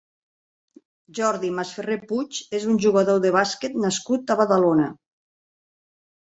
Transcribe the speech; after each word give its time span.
Jordi 1.19 1.51
Masferrer 1.57 1.99
Puig 2.13 2.41
és 2.61 2.67
un 2.73 2.81
jugador 2.87 3.21
de 3.29 3.35
bàsquet 3.39 3.79
nascut 3.87 4.37
a 4.37 4.41
Badalona. 4.43 4.93